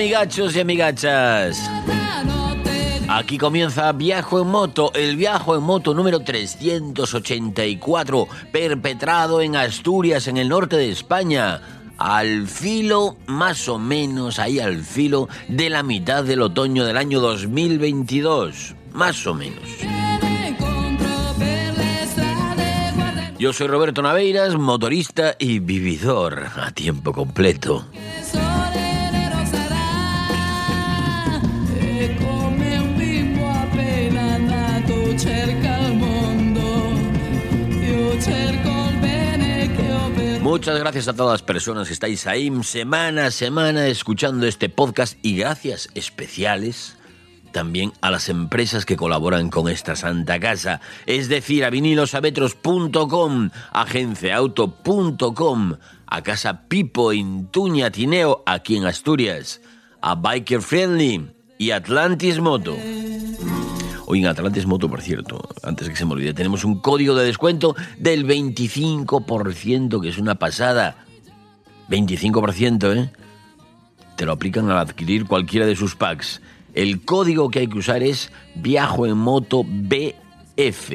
amigachos 0.00 0.56
y 0.56 0.60
amigachas. 0.60 1.70
Aquí 3.06 3.36
comienza 3.36 3.92
Viajo 3.92 4.40
en 4.40 4.48
Moto, 4.48 4.90
el 4.94 5.16
viaje 5.16 5.52
en 5.52 5.62
moto 5.62 5.92
número 5.92 6.20
384, 6.20 8.26
perpetrado 8.50 9.42
en 9.42 9.56
Asturias, 9.56 10.26
en 10.26 10.38
el 10.38 10.48
norte 10.48 10.78
de 10.78 10.90
España, 10.90 11.60
al 11.98 12.46
filo, 12.46 13.18
más 13.26 13.68
o 13.68 13.78
menos 13.78 14.38
ahí 14.38 14.58
al 14.58 14.84
filo, 14.84 15.28
de 15.48 15.68
la 15.68 15.82
mitad 15.82 16.24
del 16.24 16.40
otoño 16.40 16.86
del 16.86 16.96
año 16.96 17.20
2022, 17.20 18.74
más 18.94 19.26
o 19.26 19.34
menos. 19.34 19.68
Yo 23.38 23.52
soy 23.52 23.66
Roberto 23.66 24.00
Naveiras, 24.00 24.56
motorista 24.56 25.36
y 25.38 25.58
vividor 25.58 26.46
a 26.56 26.70
tiempo 26.70 27.12
completo. 27.12 27.84
Muchas 40.50 40.78
gracias 40.80 41.06
a 41.06 41.12
todas 41.12 41.34
las 41.34 41.42
personas 41.42 41.86
que 41.86 41.94
estáis 41.94 42.26
ahí 42.26 42.50
semana 42.64 43.26
a 43.26 43.30
semana 43.30 43.86
escuchando 43.86 44.48
este 44.48 44.68
podcast 44.68 45.16
y 45.22 45.36
gracias 45.36 45.88
especiales 45.94 46.96
también 47.52 47.92
a 48.00 48.10
las 48.10 48.28
empresas 48.28 48.84
que 48.84 48.96
colaboran 48.96 49.48
con 49.48 49.68
esta 49.68 49.94
santa 49.94 50.40
casa, 50.40 50.80
es 51.06 51.28
decir, 51.28 51.64
a 51.64 51.70
vinilosavetros.com, 51.70 53.50
agenciaauto.com, 53.70 55.74
a 56.06 56.22
Casa 56.22 56.62
Pipo 56.66 57.12
en 57.12 57.46
Tuña 57.46 57.92
Tineo, 57.92 58.42
aquí 58.44 58.76
en 58.76 58.86
Asturias, 58.86 59.60
a 60.00 60.16
Biker 60.16 60.62
Friendly 60.62 61.30
y 61.58 61.70
Atlantis 61.70 62.40
Moto. 62.40 62.76
Hoy 64.12 64.18
en 64.18 64.26
Atlantis 64.26 64.66
Moto, 64.66 64.90
por 64.90 65.02
cierto, 65.02 65.40
antes 65.62 65.88
que 65.88 65.94
se 65.94 66.04
me 66.04 66.14
olvide, 66.14 66.34
tenemos 66.34 66.64
un 66.64 66.80
código 66.80 67.14
de 67.14 67.24
descuento 67.24 67.76
del 67.96 68.26
25%, 68.26 70.02
que 70.02 70.08
es 70.08 70.18
una 70.18 70.34
pasada. 70.34 70.96
25%, 71.88 72.96
¿eh? 72.96 73.12
Te 74.16 74.26
lo 74.26 74.32
aplican 74.32 74.68
al 74.68 74.78
adquirir 74.78 75.26
cualquiera 75.26 75.64
de 75.64 75.76
sus 75.76 75.94
packs. 75.94 76.42
El 76.74 77.04
código 77.04 77.50
que 77.50 77.60
hay 77.60 77.68
que 77.68 77.78
usar 77.78 78.02
es 78.02 78.32
Viajo 78.56 79.06
en 79.06 79.16
Moto 79.16 79.62
BF. 79.64 80.92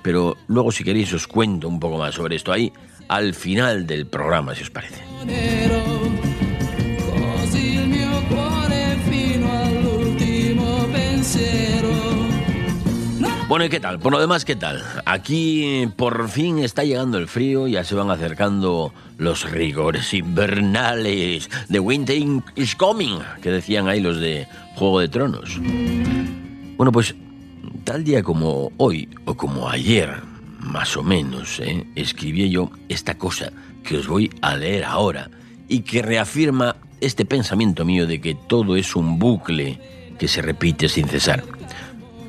Pero 0.00 0.38
luego, 0.46 0.72
si 0.72 0.84
queréis, 0.84 1.12
os 1.12 1.26
cuento 1.26 1.68
un 1.68 1.78
poco 1.78 1.98
más 1.98 2.14
sobre 2.14 2.36
esto 2.36 2.52
ahí 2.52 2.72
al 3.08 3.34
final 3.34 3.86
del 3.86 4.06
programa, 4.06 4.54
si 4.54 4.62
os 4.62 4.70
parece. 4.70 5.02
Bueno, 13.52 13.66
¿y 13.66 13.68
qué 13.68 13.80
tal? 13.80 13.98
Por 13.98 14.14
lo 14.14 14.18
demás, 14.18 14.46
¿qué 14.46 14.56
tal? 14.56 14.82
Aquí 15.04 15.86
por 15.96 16.30
fin 16.30 16.60
está 16.60 16.84
llegando 16.84 17.18
el 17.18 17.28
frío, 17.28 17.68
ya 17.68 17.84
se 17.84 17.94
van 17.94 18.10
acercando 18.10 18.94
los 19.18 19.50
rigores 19.50 20.14
invernales. 20.14 21.50
The 21.70 21.78
winter 21.78 22.16
is 22.56 22.74
coming, 22.74 23.18
que 23.42 23.50
decían 23.50 23.88
ahí 23.88 24.00
los 24.00 24.18
de 24.18 24.48
Juego 24.76 25.00
de 25.00 25.08
Tronos. 25.08 25.60
Bueno, 26.78 26.92
pues 26.92 27.14
tal 27.84 28.04
día 28.04 28.22
como 28.22 28.72
hoy, 28.78 29.10
o 29.26 29.34
como 29.34 29.68
ayer, 29.68 30.22
más 30.60 30.96
o 30.96 31.02
menos, 31.02 31.60
¿eh? 31.60 31.86
escribí 31.94 32.48
yo 32.48 32.70
esta 32.88 33.18
cosa 33.18 33.52
que 33.84 33.98
os 33.98 34.08
voy 34.08 34.30
a 34.40 34.56
leer 34.56 34.86
ahora 34.86 35.28
y 35.68 35.80
que 35.80 36.00
reafirma 36.00 36.76
este 37.02 37.26
pensamiento 37.26 37.84
mío 37.84 38.06
de 38.06 38.18
que 38.18 38.34
todo 38.34 38.76
es 38.76 38.96
un 38.96 39.18
bucle 39.18 39.78
que 40.18 40.26
se 40.26 40.40
repite 40.40 40.88
sin 40.88 41.06
cesar. 41.06 41.44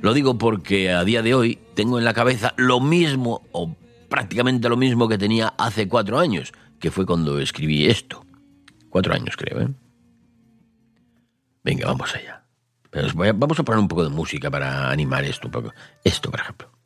Lo 0.00 0.14
digo 0.14 0.38
porque 0.38 0.92
a 0.92 1.04
día 1.04 1.22
de 1.22 1.34
hoy 1.34 1.58
tengo 1.74 1.98
en 1.98 2.04
la 2.04 2.14
cabeza 2.14 2.54
lo 2.56 2.80
mismo 2.80 3.42
o 3.52 3.74
prácticamente 4.08 4.68
lo 4.68 4.76
mismo 4.76 5.08
que 5.08 5.18
tenía 5.18 5.54
hace 5.58 5.88
cuatro 5.88 6.18
años, 6.18 6.52
que 6.78 6.90
fue 6.90 7.04
cuando 7.04 7.40
escribí 7.40 7.86
esto. 7.86 8.24
Cuatro 8.90 9.12
años 9.14 9.36
creo, 9.36 9.60
¿eh? 9.60 9.68
Venga, 11.64 11.86
vamos 11.86 12.14
allá. 12.14 12.44
Vamos 13.34 13.58
a 13.58 13.62
poner 13.62 13.80
un 13.80 13.88
poco 13.88 14.04
de 14.04 14.10
música 14.10 14.50
para 14.50 14.90
animar 14.90 15.24
esto. 15.24 15.50
Esto, 16.04 16.30
por 16.30 16.40
ejemplo. 16.40 16.77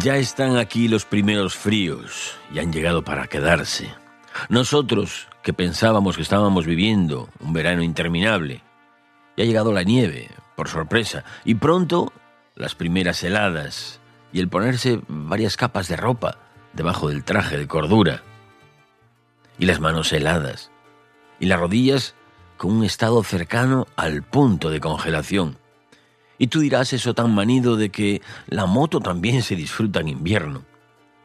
Ya 0.00 0.16
están 0.16 0.56
aquí 0.56 0.86
los 0.86 1.04
primeros 1.04 1.56
fríos 1.56 2.36
y 2.54 2.60
han 2.60 2.72
llegado 2.72 3.02
para 3.02 3.26
quedarse. 3.26 3.92
Nosotros, 4.48 5.26
que 5.42 5.52
pensábamos 5.52 6.14
que 6.14 6.22
estábamos 6.22 6.66
viviendo 6.66 7.28
un 7.40 7.52
verano 7.52 7.82
interminable, 7.82 8.62
ya 9.36 9.42
ha 9.42 9.46
llegado 9.46 9.72
la 9.72 9.82
nieve, 9.82 10.30
por 10.54 10.68
sorpresa, 10.68 11.24
y 11.44 11.56
pronto 11.56 12.12
las 12.54 12.76
primeras 12.76 13.24
heladas 13.24 13.98
y 14.32 14.38
el 14.38 14.48
ponerse 14.48 15.00
varias 15.08 15.56
capas 15.56 15.88
de 15.88 15.96
ropa 15.96 16.38
debajo 16.74 17.08
del 17.08 17.24
traje 17.24 17.56
de 17.58 17.66
cordura, 17.66 18.22
y 19.58 19.66
las 19.66 19.80
manos 19.80 20.12
heladas, 20.12 20.70
y 21.40 21.46
las 21.46 21.58
rodillas 21.58 22.14
con 22.56 22.70
un 22.70 22.84
estado 22.84 23.24
cercano 23.24 23.88
al 23.96 24.22
punto 24.22 24.70
de 24.70 24.78
congelación. 24.78 25.58
Y 26.38 26.46
tú 26.46 26.60
dirás 26.60 26.92
eso 26.92 27.14
tan 27.14 27.34
manido 27.34 27.76
de 27.76 27.90
que 27.90 28.22
la 28.46 28.66
moto 28.66 29.00
también 29.00 29.42
se 29.42 29.56
disfruta 29.56 30.00
en 30.00 30.08
invierno. 30.08 30.64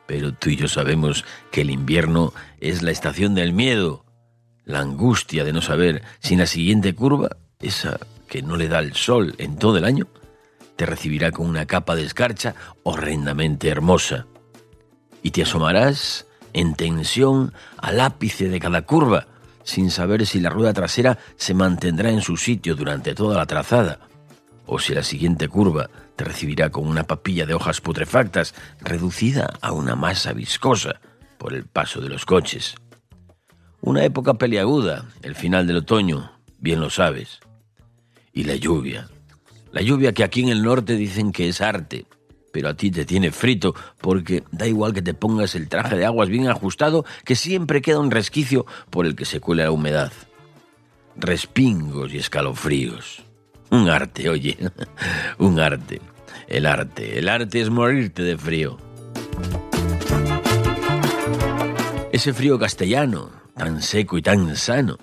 Pero 0.07 0.33
tú 0.33 0.49
y 0.49 0.55
yo 0.55 0.67
sabemos 0.67 1.23
que 1.51 1.61
el 1.61 1.69
invierno 1.69 2.33
es 2.59 2.81
la 2.81 2.91
estación 2.91 3.35
del 3.35 3.53
miedo, 3.53 4.03
la 4.65 4.79
angustia 4.79 5.43
de 5.43 5.53
no 5.53 5.61
saber 5.61 6.03
si 6.19 6.33
en 6.33 6.39
la 6.41 6.45
siguiente 6.47 6.95
curva, 6.95 7.37
esa 7.59 7.99
que 8.27 8.41
no 8.41 8.57
le 8.57 8.67
da 8.67 8.79
el 8.79 8.93
sol 8.93 9.35
en 9.37 9.57
todo 9.57 9.77
el 9.77 9.85
año, 9.85 10.07
te 10.75 10.85
recibirá 10.85 11.31
con 11.31 11.47
una 11.47 11.67
capa 11.67 11.95
de 11.95 12.03
escarcha 12.03 12.55
horrendamente 12.81 13.69
hermosa. 13.69 14.25
Y 15.21 15.31
te 15.31 15.43
asomarás 15.43 16.25
en 16.53 16.75
tensión 16.75 17.53
al 17.77 17.99
ápice 17.99 18.49
de 18.49 18.59
cada 18.59 18.81
curva, 18.81 19.27
sin 19.63 19.91
saber 19.91 20.25
si 20.25 20.39
la 20.39 20.49
rueda 20.49 20.73
trasera 20.73 21.19
se 21.37 21.53
mantendrá 21.53 22.09
en 22.09 22.21
su 22.21 22.35
sitio 22.37 22.75
durante 22.75 23.15
toda 23.15 23.37
la 23.37 23.45
trazada, 23.45 23.99
o 24.65 24.79
si 24.79 24.93
la 24.93 25.03
siguiente 25.03 25.47
curva 25.47 25.89
te 26.15 26.23
recibirá 26.23 26.69
con 26.69 26.87
una 26.87 27.03
papilla 27.03 27.45
de 27.45 27.53
hojas 27.53 27.81
putrefactas 27.81 28.53
reducida 28.81 29.53
a 29.61 29.71
una 29.71 29.95
masa 29.95 30.33
viscosa 30.33 31.01
por 31.37 31.53
el 31.53 31.65
paso 31.65 32.01
de 32.01 32.09
los 32.09 32.25
coches. 32.25 32.75
Una 33.81 34.05
época 34.05 34.35
peliaguda, 34.35 35.05
el 35.21 35.35
final 35.35 35.67
del 35.67 35.77
otoño, 35.77 36.31
bien 36.57 36.79
lo 36.79 36.89
sabes. 36.89 37.39
Y 38.31 38.45
la 38.45 38.55
lluvia. 38.55 39.09
La 39.71 39.81
lluvia 39.81 40.13
que 40.13 40.23
aquí 40.23 40.41
en 40.41 40.49
el 40.49 40.63
norte 40.63 40.95
dicen 40.95 41.31
que 41.31 41.49
es 41.49 41.59
arte, 41.59 42.05
pero 42.53 42.69
a 42.69 42.75
ti 42.75 42.91
te 42.91 43.03
tiene 43.03 43.31
frito 43.31 43.75
porque 43.99 44.43
da 44.51 44.67
igual 44.67 44.93
que 44.93 45.01
te 45.01 45.13
pongas 45.13 45.55
el 45.55 45.67
traje 45.67 45.97
de 45.97 46.05
aguas 46.05 46.29
bien 46.29 46.47
ajustado, 46.47 47.03
que 47.25 47.35
siempre 47.35 47.81
queda 47.81 47.99
un 47.99 48.11
resquicio 48.11 48.65
por 48.89 49.05
el 49.05 49.15
que 49.15 49.25
se 49.25 49.39
cuela 49.39 49.63
la 49.63 49.71
humedad. 49.71 50.13
Respingos 51.15 52.13
y 52.13 52.19
escalofríos. 52.19 53.23
Un 53.73 53.89
arte, 53.89 54.29
oye, 54.29 54.55
un 55.39 55.59
arte. 55.59 55.99
El 56.47 56.67
arte, 56.67 57.17
el 57.17 57.27
arte 57.27 57.59
es 57.59 57.71
morirte 57.71 58.21
de 58.21 58.37
frío. 58.37 58.77
Ese 62.11 62.33
frío 62.33 62.59
castellano, 62.59 63.31
tan 63.57 63.81
seco 63.81 64.19
y 64.19 64.21
tan 64.21 64.55
sano, 64.57 64.99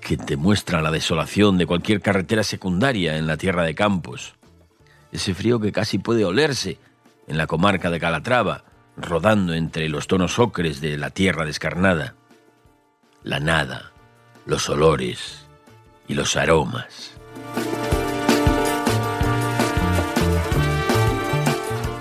que 0.00 0.16
te 0.16 0.38
muestra 0.38 0.80
la 0.80 0.90
desolación 0.90 1.58
de 1.58 1.66
cualquier 1.66 2.00
carretera 2.00 2.42
secundaria 2.44 3.18
en 3.18 3.26
la 3.26 3.36
tierra 3.36 3.62
de 3.62 3.74
Campos. 3.74 4.36
Ese 5.12 5.34
frío 5.34 5.60
que 5.60 5.70
casi 5.70 5.98
puede 5.98 6.24
olerse 6.24 6.78
en 7.26 7.36
la 7.36 7.46
comarca 7.46 7.90
de 7.90 8.00
Calatrava, 8.00 8.64
rodando 8.96 9.52
entre 9.52 9.90
los 9.90 10.06
tonos 10.06 10.38
ocres 10.38 10.80
de 10.80 10.96
la 10.96 11.10
tierra 11.10 11.44
descarnada. 11.44 12.14
La 13.22 13.38
nada, 13.38 13.92
los 14.46 14.66
olores 14.70 15.44
y 16.08 16.14
los 16.14 16.36
aromas. 16.36 17.12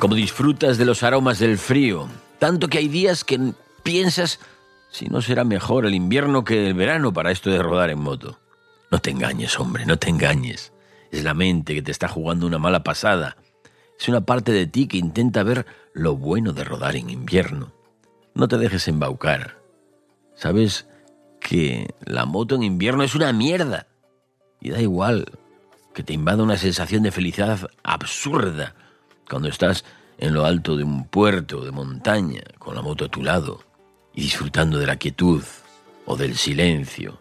Como 0.02 0.16
disfrutas 0.16 0.80
de 0.80 0.86
los 0.86 1.04
aromas 1.04 1.38
del 1.38 1.60
frío, 1.60 2.08
tanto 2.40 2.70
que 2.70 2.80
hay 2.80 2.88
días 2.88 3.24
que 3.24 3.54
piensas 3.84 4.40
si 4.90 5.06
no 5.06 5.22
será 5.22 5.44
mejor 5.44 5.86
el 5.86 5.94
invierno 5.94 6.44
que 6.44 6.66
el 6.66 6.74
verano 6.74 7.14
para 7.14 7.30
esto 7.30 7.52
de 7.52 7.62
rodar 7.62 7.92
en 7.92 8.00
moto. 8.00 8.40
No 8.90 8.98
te 8.98 9.12
engañes, 9.12 9.60
hombre, 9.60 9.86
no 9.86 10.00
te 10.00 10.10
engañes. 10.10 10.74
Es 11.12 11.24
la 11.24 11.36
mente 11.36 11.76
que 11.76 11.84
te 11.84 11.92
está 11.92 12.08
jugando 12.08 12.48
una 12.48 12.58
mala 12.58 12.82
pasada. 12.82 13.38
Es 14.00 14.10
una 14.10 14.22
parte 14.22 14.52
de 14.52 14.66
ti 14.66 14.88
que 14.88 14.98
intenta 14.98 15.44
ver 15.44 15.68
lo 15.94 16.16
bueno 16.16 16.52
de 16.52 16.64
rodar 16.64 16.96
en 16.96 17.12
invierno. 17.12 17.72
No 18.34 18.48
te 18.48 18.58
dejes 18.58 18.88
embaucar. 18.88 19.60
Sabes 20.34 20.88
que 21.40 21.94
la 22.04 22.26
moto 22.26 22.56
en 22.56 22.64
invierno 22.64 23.04
es 23.04 23.14
una 23.14 23.32
mierda. 23.34 23.86
Y 24.62 24.72
da 24.72 24.82
igual 24.82 25.28
que 25.94 26.02
te 26.02 26.14
invada 26.14 26.42
una 26.42 26.58
sensación 26.58 27.04
de 27.04 27.12
felicidad 27.12 27.70
absurda 27.84 28.74
cuando 29.32 29.48
estás 29.48 29.86
en 30.18 30.34
lo 30.34 30.46
alto 30.46 30.76
de 30.76 30.84
un 30.84 31.08
puerto 31.08 31.64
de 31.64 31.72
montaña 31.72 32.44
con 32.60 32.76
la 32.76 32.82
moto 32.82 33.06
a 33.06 33.08
tu 33.08 33.24
lado 33.24 33.64
y 34.14 34.24
disfrutando 34.24 34.78
de 34.78 34.86
la 34.86 34.98
quietud 34.98 35.42
o 36.06 36.18
del 36.18 36.36
silencio. 36.36 37.18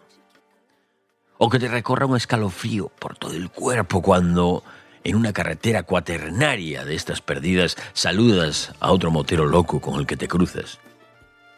O 1.37 1.49
que 1.49 1.57
te 1.57 1.69
recorra 1.69 2.05
un 2.05 2.17
escalofrío 2.17 2.89
por 2.99 3.17
todo 3.17 3.33
el 3.33 3.49
cuerpo 3.49 4.01
cuando 4.01 4.61
en 5.05 5.15
una 5.15 5.31
carretera 5.31 5.83
cuaternaria 5.83 6.83
de 6.83 6.95
estas 6.95 7.21
perdidas 7.21 7.77
saludas 7.93 8.73
a 8.81 8.91
otro 8.91 9.09
motero 9.09 9.45
loco 9.45 9.79
con 9.79 9.97
el 9.97 10.05
que 10.05 10.17
te 10.17 10.27
cruzas. 10.27 10.79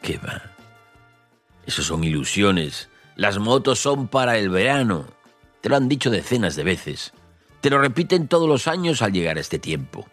¿Qué 0.04 0.20
va? 0.20 0.44
Eso 1.66 1.82
son 1.82 2.04
ilusiones. 2.04 2.90
Las 3.16 3.40
motos 3.40 3.80
son 3.80 4.08
para 4.08 4.38
el 4.38 4.50
verano. 4.50 5.08
Te 5.62 5.70
lo 5.70 5.78
han 5.78 5.90
dicho 5.90 6.12
decenas 6.12 6.56
de 6.56 6.64
veces. 6.64 7.12
Te 7.60 7.72
lo 7.72 7.80
repiten 7.80 8.28
todos 8.28 8.48
los 8.48 8.68
años 8.68 9.02
al 9.02 9.14
llegar 9.14 9.38
a 9.38 9.42
este 9.42 9.58
tiempo. 9.58 10.06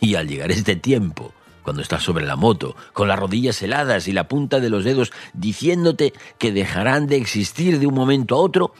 Y 0.00 0.14
al 0.14 0.28
llegar 0.28 0.50
este 0.50 0.76
tiempo, 0.76 1.32
cuando 1.62 1.82
estás 1.82 2.02
sobre 2.02 2.26
la 2.26 2.36
moto, 2.36 2.74
con 2.92 3.08
las 3.08 3.18
rodillas 3.18 3.60
heladas 3.62 4.08
y 4.08 4.12
la 4.12 4.28
punta 4.28 4.60
de 4.60 4.70
los 4.70 4.84
dedos 4.84 5.12
diciéndote 5.34 6.12
que 6.38 6.52
dejarán 6.52 7.06
de 7.06 7.16
existir 7.16 7.78
de 7.78 7.86
un 7.86 7.94
momento 7.94 8.34
a 8.34 8.38
otro, 8.38 8.72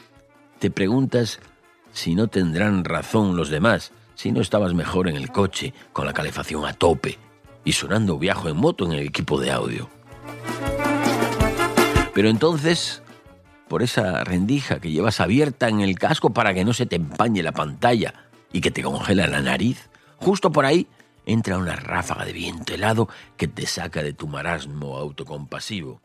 te 0.59 0.71
preguntas 0.71 1.39
si 1.91 2.15
no 2.15 2.27
tendrán 2.27 2.83
razón 2.83 3.35
los 3.35 3.49
demás, 3.49 3.91
si 4.15 4.31
no 4.31 4.41
estabas 4.41 4.73
mejor 4.73 5.07
en 5.07 5.15
el 5.15 5.31
coche, 5.31 5.73
con 5.93 6.05
la 6.05 6.13
calefacción 6.13 6.65
a 6.65 6.73
tope 6.73 7.17
y 7.63 7.73
sonando 7.73 8.17
viajo 8.17 8.49
en 8.49 8.57
moto 8.57 8.85
en 8.85 8.93
el 8.93 9.07
equipo 9.07 9.39
de 9.39 9.51
audio. 9.51 9.89
Pero 12.13 12.29
entonces, 12.29 13.03
por 13.67 13.83
esa 13.83 14.23
rendija 14.23 14.79
que 14.79 14.91
llevas 14.91 15.21
abierta 15.21 15.69
en 15.69 15.81
el 15.81 15.97
casco 15.97 16.31
para 16.31 16.53
que 16.53 16.65
no 16.65 16.73
se 16.73 16.85
te 16.85 16.97
empañe 16.97 17.41
la 17.43 17.51
pantalla 17.51 18.29
y 18.51 18.61
que 18.61 18.71
te 18.71 18.83
congela 18.83 19.27
la 19.27 19.41
nariz, 19.41 19.89
justo 20.17 20.51
por 20.51 20.65
ahí 20.65 20.87
entra 21.25 21.57
una 21.57 21.75
ráfaga 21.75 22.25
de 22.25 22.33
viento 22.33 22.73
helado 22.73 23.07
que 23.37 23.47
te 23.47 23.65
saca 23.65 24.03
de 24.03 24.13
tu 24.13 24.27
marasmo 24.27 24.97
autocompasivo. 24.97 26.01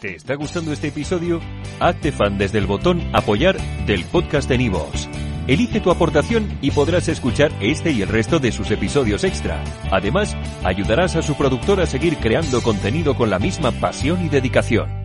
¿Te 0.00 0.16
está 0.16 0.34
gustando 0.34 0.72
este 0.72 0.88
episodio? 0.88 1.40
Hazte 1.78 2.10
fan 2.10 2.36
desde 2.36 2.58
el 2.58 2.66
botón 2.66 3.00
Apoyar 3.14 3.56
del 3.86 4.04
podcast 4.04 4.48
de 4.48 4.58
Nivos. 4.58 5.08
Elige 5.46 5.80
tu 5.80 5.90
aportación 5.90 6.58
y 6.60 6.70
podrás 6.70 7.08
escuchar 7.08 7.52
este 7.60 7.90
y 7.90 8.02
el 8.02 8.08
resto 8.08 8.38
de 8.38 8.52
sus 8.52 8.70
episodios 8.70 9.24
extra. 9.24 9.62
Además, 9.90 10.36
ayudarás 10.64 11.16
a 11.16 11.22
su 11.22 11.36
productor 11.36 11.80
a 11.80 11.86
seguir 11.86 12.16
creando 12.18 12.62
contenido 12.62 13.14
con 13.14 13.30
la 13.30 13.38
misma 13.38 13.72
pasión 13.72 14.24
y 14.24 14.28
dedicación. 14.28 15.01